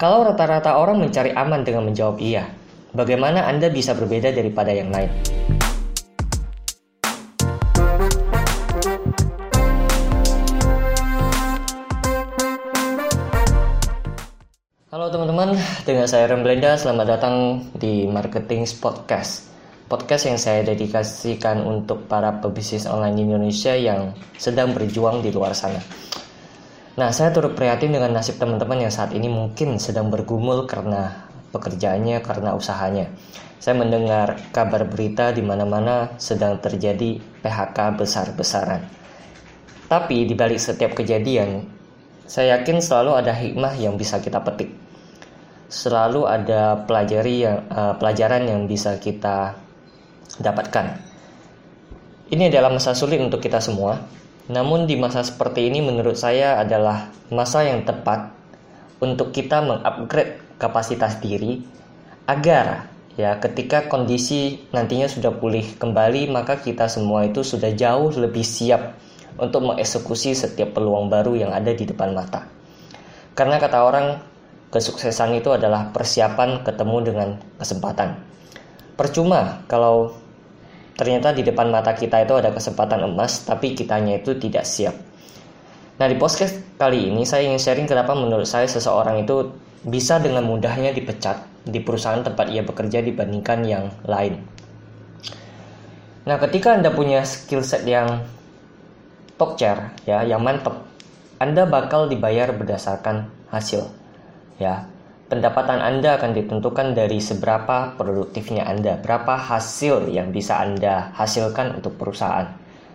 [0.00, 2.48] Kalau rata-rata orang mencari aman dengan menjawab iya,
[2.96, 5.12] bagaimana Anda bisa berbeda daripada yang lain?
[14.88, 19.52] Halo teman-teman, dengan saya Remblenda, selamat datang di Marketing Podcast.
[19.84, 25.52] Podcast yang saya dedikasikan untuk para pebisnis online di Indonesia yang sedang berjuang di luar
[25.52, 25.84] sana.
[27.00, 32.20] Nah, saya turut prihatin dengan nasib teman-teman yang saat ini mungkin sedang bergumul karena pekerjaannya,
[32.20, 33.08] karena usahanya.
[33.56, 38.84] Saya mendengar kabar berita di mana-mana sedang terjadi PHK besar-besaran.
[39.88, 41.64] Tapi di balik setiap kejadian,
[42.28, 44.68] saya yakin selalu ada hikmah yang bisa kita petik.
[45.72, 49.56] Selalu ada pelajari yang uh, pelajaran yang bisa kita
[50.36, 51.00] dapatkan.
[52.28, 54.19] Ini adalah masa sulit untuk kita semua,
[54.50, 58.34] namun di masa seperti ini menurut saya adalah masa yang tepat
[58.98, 61.62] untuk kita mengupgrade kapasitas diri
[62.26, 68.42] agar ya ketika kondisi nantinya sudah pulih kembali maka kita semua itu sudah jauh lebih
[68.42, 68.98] siap
[69.40, 72.44] untuk mengeksekusi setiap peluang baru yang ada di depan mata.
[73.32, 74.06] Karena kata orang
[74.68, 78.20] kesuksesan itu adalah persiapan ketemu dengan kesempatan.
[79.00, 80.12] Percuma kalau
[80.94, 84.96] Ternyata di depan mata kita itu ada kesempatan emas, tapi kitanya itu tidak siap.
[86.00, 89.52] Nah, di podcast kali ini saya ingin sharing kenapa menurut saya seseorang itu
[89.84, 94.40] bisa dengan mudahnya dipecat di perusahaan tempat ia bekerja dibandingkan yang lain.
[96.24, 98.24] Nah, ketika Anda punya skill set yang
[99.40, 100.84] top chair, ya, yang mantap,
[101.40, 103.88] Anda bakal dibayar berdasarkan hasil.
[104.60, 104.88] Ya,
[105.30, 111.94] pendapatan Anda akan ditentukan dari seberapa produktifnya Anda, berapa hasil yang bisa Anda hasilkan untuk
[111.94, 112.50] perusahaan.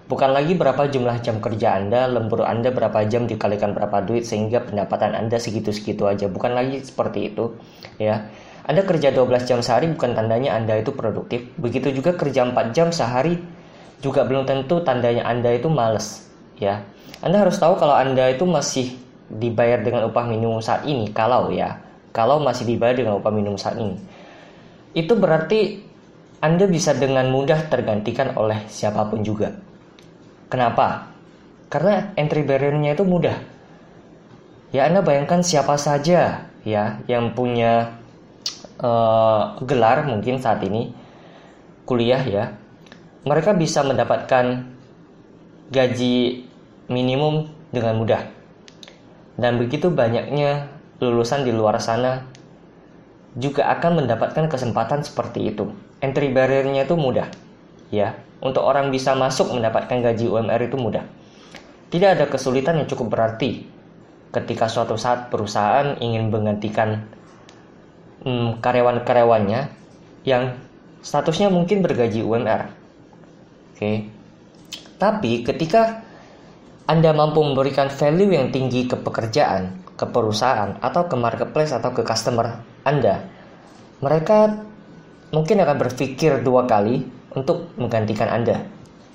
[0.05, 4.61] Bukan lagi berapa jumlah jam kerja Anda, lembur Anda berapa jam dikalikan berapa duit sehingga
[4.61, 6.27] pendapatan Anda segitu-segitu aja.
[6.29, 7.55] Bukan lagi seperti itu,
[7.97, 8.27] ya.
[8.67, 11.49] Anda kerja 12 jam sehari bukan tandanya Anda itu produktif.
[11.57, 13.39] Begitu juga kerja 4 jam sehari
[14.03, 16.27] juga belum tentu tandanya Anda itu males,
[16.59, 16.83] ya.
[17.23, 18.93] Anda harus tahu kalau Anda itu masih
[19.31, 21.84] dibayar dengan upah minimum saat ini kalau ya
[22.15, 23.99] kalau masih dibayar dengan upah minimum saat ini.
[24.95, 25.83] Itu berarti
[26.39, 29.51] Anda bisa dengan mudah tergantikan oleh siapa pun juga.
[30.47, 31.11] Kenapa?
[31.67, 33.35] Karena entry barrier-nya itu mudah.
[34.71, 37.99] Ya Anda bayangkan siapa saja ya yang punya
[38.79, 40.95] uh, gelar mungkin saat ini
[41.83, 42.55] kuliah ya.
[43.27, 44.63] Mereka bisa mendapatkan
[45.73, 46.47] gaji
[46.87, 48.23] minimum dengan mudah.
[49.35, 52.23] Dan begitu banyaknya lulusan di luar sana
[53.35, 55.75] juga akan mendapatkan kesempatan seperti itu.
[55.99, 57.27] Entry barrier-nya itu mudah.
[57.91, 61.03] Ya, untuk orang bisa masuk mendapatkan gaji UMR itu mudah.
[61.91, 63.67] Tidak ada kesulitan yang cukup berarti
[64.31, 67.07] ketika suatu saat perusahaan ingin menggantikan
[68.27, 69.71] hmm, karyawan-karyawannya
[70.27, 70.59] yang
[70.99, 72.67] statusnya mungkin bergaji UMR.
[73.75, 74.11] Oke.
[74.95, 76.03] Tapi ketika
[76.87, 82.03] Anda mampu memberikan value yang tinggi ke pekerjaan, ke perusahaan atau ke marketplace atau ke
[82.03, 83.23] customer Anda,
[84.03, 84.51] mereka
[85.31, 87.03] mungkin akan berpikir dua kali
[87.35, 88.63] untuk menggantikan Anda.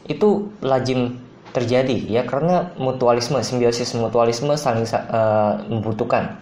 [0.09, 1.21] Itu lazim
[1.51, 6.41] terjadi ya karena mutualisme, simbiosis mutualisme saling uh, membutuhkan.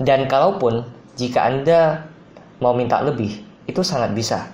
[0.00, 0.86] Dan kalaupun
[1.18, 2.08] jika Anda
[2.62, 4.48] mau minta lebih, itu sangat bisa.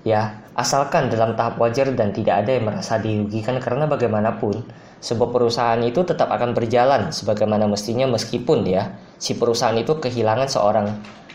[0.00, 4.64] Ya, asalkan dalam tahap wajar dan tidak ada yang merasa dirugikan karena bagaimanapun
[5.00, 10.86] sebuah perusahaan itu tetap akan berjalan sebagaimana mestinya meskipun ya si perusahaan itu kehilangan seorang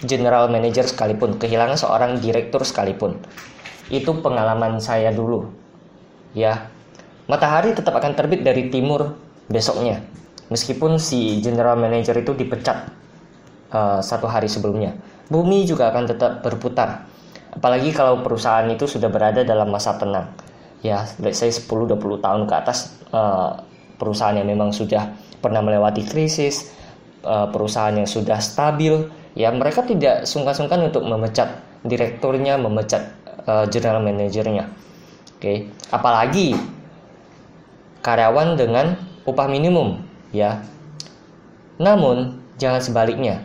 [0.06, 3.18] general manager sekalipun, kehilangan seorang direktur sekalipun.
[3.90, 5.50] Itu pengalaman saya dulu.
[6.38, 6.70] Ya.
[7.26, 9.18] Matahari tetap akan terbit dari timur
[9.50, 10.02] besoknya.
[10.54, 12.86] Meskipun si general manager itu dipecat
[13.74, 14.94] uh, satu hari sebelumnya.
[15.26, 17.10] Bumi juga akan tetap berputar.
[17.50, 20.30] Apalagi kalau perusahaan itu sudah berada dalam masa tenang
[20.86, 23.66] ya let's say 10-20 tahun ke atas uh,
[23.98, 26.70] perusahaan yang memang sudah pernah melewati krisis
[27.26, 33.18] uh, perusahaan yang sudah stabil ya mereka tidak sungkan-sungkan untuk memecat direkturnya memecat
[33.50, 35.74] uh, general manajernya oke okay.
[35.90, 36.54] apalagi
[38.06, 38.94] karyawan dengan
[39.26, 40.62] upah minimum ya.
[41.82, 43.42] Namun jangan sebaliknya.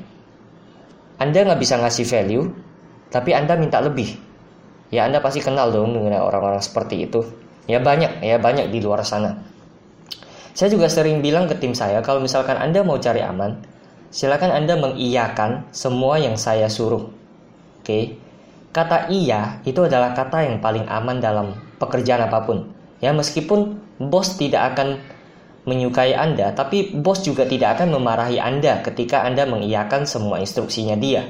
[1.17, 2.53] Anda nggak bisa ngasih value
[3.09, 4.15] tapi anda minta lebih
[4.91, 7.23] ya Anda pasti kenal dong dengan orang-orang seperti itu.
[7.71, 9.39] Ya banyak, ya banyak di luar sana.
[10.51, 13.63] Saya juga sering bilang ke tim saya kalau misalkan Anda mau cari aman,
[14.11, 17.07] silakan Anda mengiyakan semua yang saya suruh.
[17.81, 18.19] Oke.
[18.71, 22.71] Kata iya itu adalah kata yang paling aman dalam pekerjaan apa pun.
[23.03, 25.01] Ya meskipun bos tidak akan
[25.65, 31.27] menyukai Anda, tapi bos juga tidak akan memarahi Anda ketika Anda mengiyakan semua instruksinya dia.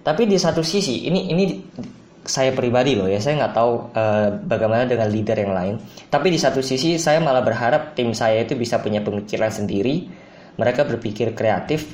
[0.00, 1.44] Tapi di satu sisi, ini ini
[2.20, 5.74] saya pribadi loh ya, saya nggak tahu uh, bagaimana dengan leader yang lain.
[6.12, 10.04] Tapi di satu sisi, saya malah berharap tim saya itu bisa punya pemikiran sendiri.
[10.60, 11.88] Mereka berpikir kreatif,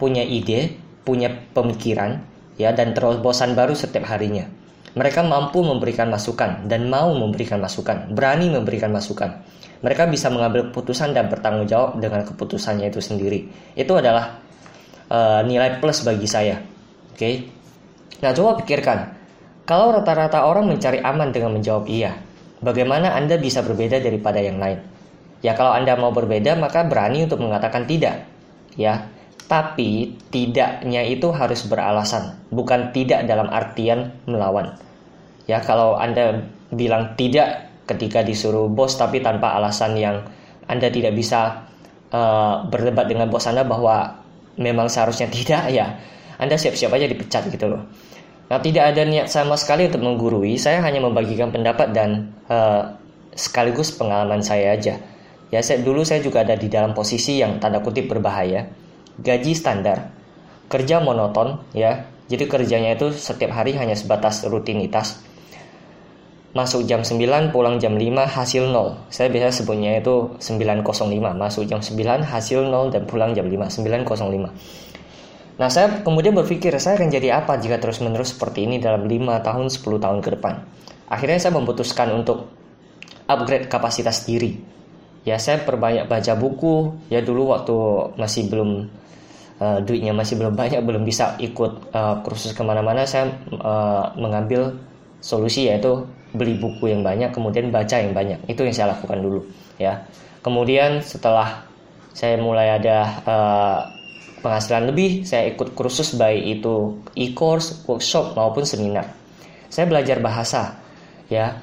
[0.00, 0.72] punya ide,
[1.04, 2.24] punya pemikiran,
[2.56, 4.48] ya dan terobosan baru setiap harinya.
[4.96, 9.44] Mereka mampu memberikan masukan dan mau memberikan masukan, berani memberikan masukan.
[9.84, 13.44] Mereka bisa mengambil keputusan dan bertanggung jawab dengan keputusannya itu sendiri.
[13.76, 14.40] Itu adalah
[15.12, 16.56] uh, nilai plus bagi saya.
[17.12, 17.20] Oke.
[17.20, 17.34] Okay?
[18.24, 19.15] Nah, coba pikirkan.
[19.66, 22.14] Kalau rata-rata orang mencari aman dengan menjawab iya,
[22.62, 24.78] bagaimana Anda bisa berbeda daripada yang lain?
[25.42, 28.30] Ya, kalau Anda mau berbeda, maka berani untuk mengatakan tidak.
[28.78, 29.10] Ya,
[29.50, 34.78] tapi tidaknya itu harus beralasan, bukan tidak dalam artian melawan.
[35.50, 40.26] Ya, kalau Anda bilang tidak ketika disuruh bos tapi tanpa alasan yang
[40.66, 41.66] Anda tidak bisa
[42.10, 44.18] uh, berdebat dengan bos Anda bahwa
[44.58, 45.94] memang seharusnya tidak ya,
[46.38, 47.82] Anda siap-siap aja dipecat gitu loh.
[48.46, 52.94] Nah, tidak ada niat sama sekali untuk menggurui, saya hanya membagikan pendapat dan uh,
[53.34, 55.02] sekaligus pengalaman saya aja.
[55.50, 58.70] Ya, saya, dulu saya juga ada di dalam posisi yang tanda kutip berbahaya.
[59.18, 60.14] Gaji standar,
[60.70, 62.06] kerja monoton, ya.
[62.26, 65.22] Jadi kerjanya itu setiap hari hanya sebatas rutinitas
[66.56, 68.96] masuk jam 9, pulang jam 5, hasil 0.
[69.12, 74.56] Saya biasa sebutnya itu 905, masuk jam 9, hasil 0, dan pulang jam 5, 905.
[75.56, 79.66] Nah, saya kemudian berpikir, saya akan jadi apa jika terus-menerus seperti ini dalam 5 tahun,
[79.72, 80.54] 10 tahun ke depan.
[81.08, 82.52] Akhirnya saya memutuskan untuk
[83.24, 84.60] upgrade kapasitas diri.
[85.24, 86.92] Ya, saya perbanyak baca buku.
[87.08, 87.76] Ya, dulu waktu
[88.20, 88.92] masih belum
[89.58, 94.76] uh, duitnya masih belum banyak, belum bisa ikut uh, kursus ke mana-mana, saya uh, mengambil
[95.24, 96.04] solusi yaitu
[96.36, 99.40] beli buku yang banyak kemudian baca yang banyak itu yang saya lakukan dulu
[99.80, 100.04] ya
[100.44, 101.64] kemudian setelah
[102.12, 103.80] saya mulai ada uh,
[104.46, 109.10] penghasilan lebih saya ikut kursus baik itu e-course workshop maupun seminar.
[109.66, 110.78] Saya belajar bahasa
[111.26, 111.58] ya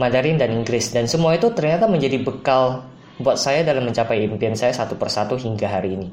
[0.00, 0.88] Mandarin dan Inggris.
[0.96, 2.88] Dan semua itu ternyata menjadi bekal
[3.20, 6.08] buat saya dalam mencapai impian saya satu persatu hingga hari ini.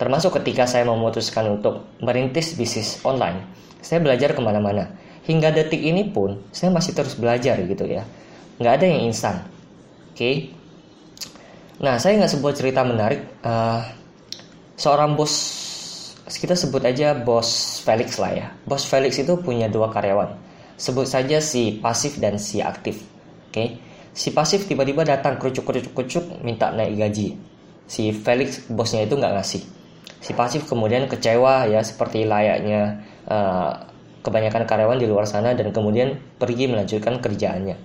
[0.00, 3.44] Termasuk ketika saya memutuskan untuk merintis bisnis online.
[3.84, 4.88] Saya belajar ke mana-mana.
[5.22, 8.02] Hingga detik ini pun saya masih terus belajar gitu ya.
[8.58, 9.36] Nggak ada yang instan.
[10.10, 10.16] Oke?
[10.16, 10.36] Okay?
[11.82, 13.82] nah saya nggak sebuah cerita menarik uh,
[14.82, 15.34] seorang bos
[16.26, 20.34] kita sebut aja bos Felix lah ya bos Felix itu punya dua karyawan
[20.74, 23.78] sebut saja si pasif dan si aktif oke okay?
[24.10, 27.38] si pasif tiba-tiba datang kerucuk kerucuk kerucuk minta naik gaji
[27.86, 29.62] si Felix bosnya itu nggak ngasih
[30.18, 33.92] si pasif kemudian kecewa ya seperti layaknya uh,
[34.22, 37.76] kebanyakan karyawan di luar sana dan kemudian pergi melanjutkan kerjaannya.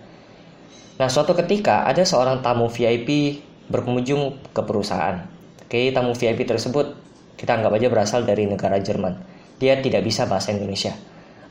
[0.97, 5.36] Nah, suatu ketika ada seorang tamu VIP berkunjung ke perusahaan.
[5.67, 6.95] Oke, tamu VIP tersebut
[7.35, 9.19] kita anggap aja berasal dari negara Jerman.
[9.59, 10.95] Dia tidak bisa bahasa Indonesia.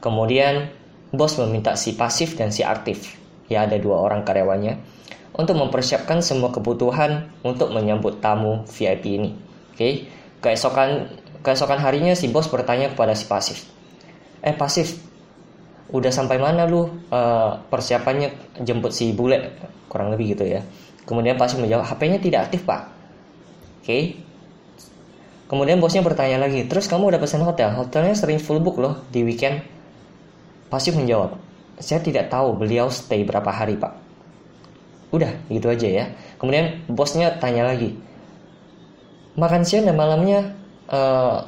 [0.01, 0.73] Kemudian
[1.13, 3.21] bos meminta si pasif dan si aktif,
[3.53, 4.81] ya ada dua orang karyawannya,
[5.37, 9.31] untuk mempersiapkan semua kebutuhan untuk menyambut tamu VIP ini.
[9.77, 10.09] Oke,
[10.41, 11.13] keesokan
[11.45, 13.69] keesokan harinya si bos bertanya kepada si pasif,
[14.41, 14.97] eh pasif
[15.91, 19.55] udah sampai mana lu uh, persiapannya jemput si bule
[19.87, 20.67] kurang lebih gitu ya
[21.07, 22.96] kemudian pasif menjawab HP-nya tidak aktif pak
[23.87, 24.19] okay.
[25.47, 29.23] kemudian bosnya bertanya lagi terus kamu udah pesan hotel hotelnya sering full book loh di
[29.23, 29.63] weekend
[30.67, 31.39] pasif menjawab
[31.79, 33.95] saya tidak tahu beliau stay berapa hari pak
[35.15, 36.05] udah gitu aja ya
[36.43, 37.95] kemudian bosnya tanya lagi
[39.37, 40.57] makan siang dan malamnya
[40.91, 41.45] uh,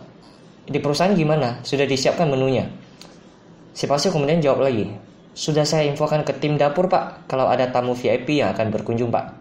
[0.68, 1.64] di perusahaan gimana?
[1.64, 2.68] Sudah disiapkan menunya?
[3.73, 4.92] Si pasif kemudian jawab lagi,
[5.33, 9.33] sudah saya infokan ke tim dapur pak, kalau ada tamu VIP yang akan berkunjung pak.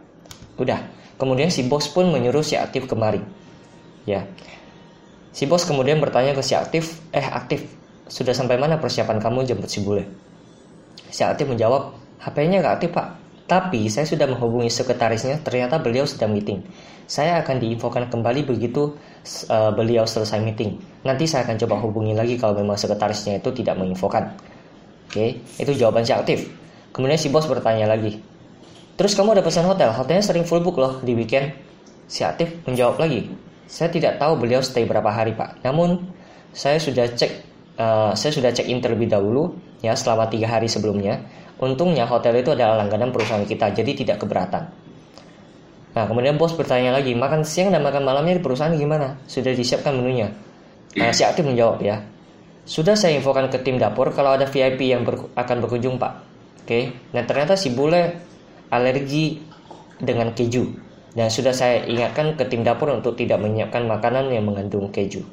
[0.56, 0.80] Udah,
[1.18, 3.22] kemudian si bos pun menyuruh si aktif kemari.
[4.08, 4.24] Ya,
[5.36, 7.68] si bos kemudian bertanya ke si aktif, eh aktif,
[8.08, 10.08] sudah sampai mana persiapan kamu jemput si bule?
[11.12, 11.92] Si aktif menjawab,
[12.24, 13.08] HP-nya gak aktif pak,
[13.48, 16.64] tapi saya sudah menghubungi sekretarisnya, ternyata beliau sedang meeting.
[17.08, 18.96] Saya akan diinfokan kembali begitu
[19.48, 20.80] uh, beliau selesai meeting.
[21.08, 24.36] Nanti saya akan coba hubungi lagi kalau memang sekretarisnya itu tidak menginfokan.
[25.08, 26.52] Oke, itu jawaban si aktif.
[26.92, 28.20] Kemudian si bos bertanya lagi.
[28.98, 29.94] Terus kamu ada pesan hotel?
[29.94, 31.54] Hotelnya sering full book loh di weekend.
[32.10, 33.30] Si aktif menjawab lagi.
[33.70, 35.62] Saya tidak tahu beliau stay berapa hari pak.
[35.62, 36.10] Namun
[36.50, 37.32] saya sudah cek,
[37.77, 39.54] uh, saya sudah cek in terlebih dahulu
[39.86, 41.22] ya selama tiga hari sebelumnya.
[41.62, 44.70] Untungnya hotel itu adalah langganan perusahaan kita, jadi tidak keberatan.
[45.98, 49.18] Nah, kemudian bos bertanya lagi, makan siang dan makan malamnya di perusahaan gimana?
[49.25, 50.30] Sudah disiapkan menunya?
[50.94, 52.06] Nah, si aktif menjawab ya.
[52.70, 56.13] Sudah saya infokan ke tim dapur kalau ada VIP yang ber akan berkunjung, Pak.
[56.62, 56.70] Oke.
[56.70, 56.84] Okay?
[57.18, 58.27] Nah, ternyata si bule
[58.74, 59.42] alergi
[59.98, 60.86] dengan keju.
[61.18, 65.26] Dan sudah saya ingatkan ke tim dapur untuk tidak menyiapkan makanan yang mengandung keju.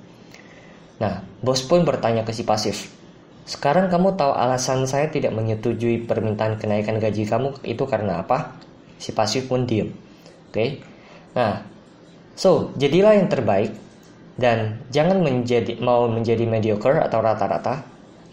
[1.03, 2.89] Nah, bos pun bertanya ke si pasif,
[3.45, 8.57] sekarang kamu tahu alasan saya tidak menyetujui permintaan kenaikan gaji kamu itu karena apa?
[8.97, 9.93] Si pasif pun diem.
[9.93, 10.53] Oke.
[10.57, 10.69] Okay?
[11.37, 11.61] Nah,
[12.33, 13.77] so jadilah yang terbaik
[14.41, 17.85] dan jangan menjadi mau menjadi mediocre atau rata-rata.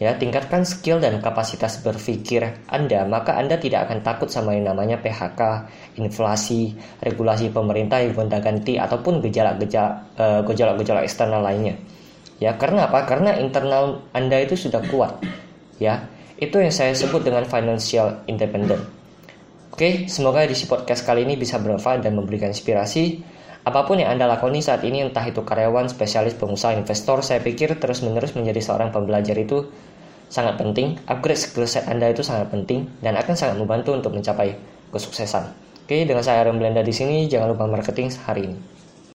[0.02, 2.42] Ya, tingkatkan skill dan kapasitas berpikir
[2.74, 5.70] Anda, maka Anda tidak akan takut sama yang namanya PHK,
[6.02, 6.74] inflasi,
[7.06, 11.78] regulasi pemerintah yang gonta-ganti ataupun gejala-gejala uh, gejala-gejala eksternal lainnya.
[12.42, 13.06] Ya, karena apa?
[13.06, 15.22] Karena internal Anda itu sudah kuat.
[15.78, 16.10] Ya,
[16.42, 18.82] itu yang saya sebut dengan financial independent.
[19.70, 23.22] Oke, semoga edisi podcast kali ini bisa bermanfaat dan memberikan inspirasi.
[23.62, 27.78] Apa pun yang Anda lakoni saat ini, entah itu karyawan, spesialis, pengusaha, investor, saya pikir
[27.78, 29.70] terus-menerus menjadi seorang pembelajar itu
[30.32, 30.96] sangat penting.
[31.12, 34.56] Upgrade skill set Anda itu sangat penting dan akan sangat membantu untuk mencapai
[34.96, 35.52] kesuksesan.
[35.84, 38.81] Oke, dengan saya Aaron Belanda di sini, jangan lupa marketing hari ini.